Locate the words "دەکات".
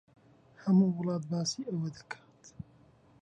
1.95-2.31